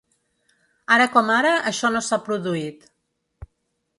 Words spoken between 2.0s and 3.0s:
s’ha produït.